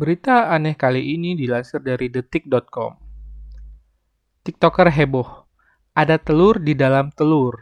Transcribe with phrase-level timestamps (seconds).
[0.00, 2.96] Berita aneh kali ini dilansir dari detik.com.
[4.40, 5.44] TikToker heboh.
[5.92, 7.60] Ada telur di dalam telur.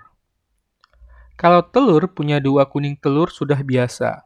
[1.34, 4.22] Kalau telur punya dua kuning telur sudah biasa.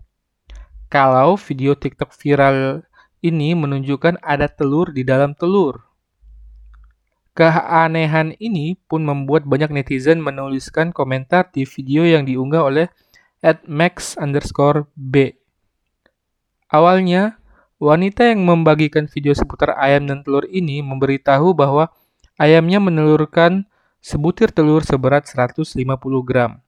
[0.93, 2.85] Kalau video TikTok viral
[3.25, 5.81] ini menunjukkan ada telur di dalam telur.
[7.33, 12.87] Keanehan ini pun membuat banyak netizen menuliskan komentar di video yang diunggah oleh
[13.65, 15.33] @max underscore b.
[16.69, 17.41] Awalnya,
[17.83, 21.91] wanita yang membagikan video seputar ayam dan telur ini memberitahu bahwa
[22.39, 23.67] ayamnya menelurkan
[23.99, 25.75] sebutir telur seberat 150
[26.23, 26.63] gram.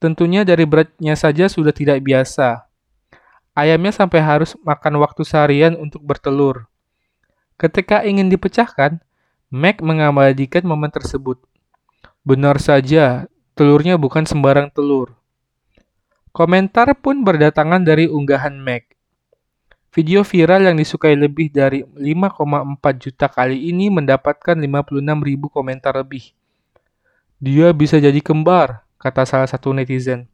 [0.00, 2.64] Tentunya dari beratnya saja sudah tidak biasa.
[3.52, 6.64] Ayamnya sampai harus makan waktu seharian untuk bertelur.
[7.60, 9.00] Ketika ingin dipecahkan,
[9.52, 11.40] Mac mengabadikan momen tersebut.
[12.24, 15.16] Benar saja, telurnya bukan sembarang telur.
[16.32, 18.95] Komentar pun berdatangan dari unggahan Mac.
[19.96, 22.36] Video viral yang disukai lebih dari 5,4
[23.00, 24.92] juta kali ini mendapatkan 56
[25.24, 26.36] ribu komentar lebih.
[27.40, 30.28] Dia bisa jadi kembar, kata salah satu netizen.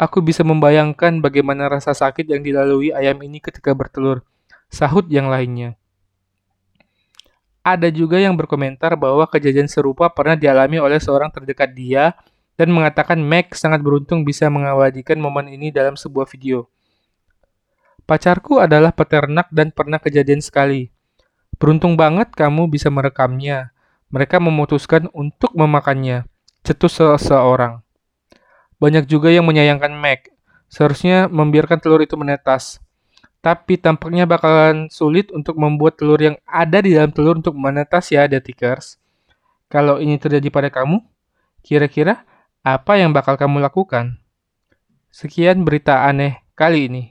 [0.00, 4.24] Aku bisa membayangkan bagaimana rasa sakit yang dilalui ayam ini ketika bertelur,
[4.72, 5.76] sahut yang lainnya.
[7.60, 12.16] Ada juga yang berkomentar bahwa kejadian serupa pernah dialami oleh seorang terdekat dia
[12.56, 16.64] dan mengatakan Mac sangat beruntung bisa mengabadikan momen ini dalam sebuah video.
[18.04, 20.92] Pacarku adalah peternak dan pernah kejadian sekali.
[21.60, 23.72] Beruntung banget kamu bisa merekamnya.
[24.10, 26.26] Mereka memutuskan untuk memakannya.
[26.66, 27.80] Cetus seseorang.
[28.80, 30.32] Banyak juga yang menyayangkan Mac.
[30.70, 32.80] Seharusnya membiarkan telur itu menetas
[33.40, 38.28] tapi tampaknya bakalan sulit untuk membuat telur yang ada di dalam telur untuk menetas ya,
[38.28, 39.00] detikers.
[39.72, 41.00] Kalau ini terjadi pada kamu,
[41.64, 42.28] kira-kira
[42.60, 44.20] apa yang bakal kamu lakukan?
[45.08, 47.04] Sekian berita aneh kali ini.